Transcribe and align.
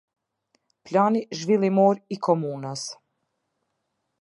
Plani 0.89 1.21
Zhvillimor 1.41 2.01
i 2.15 2.17
Komunës. 2.29 2.87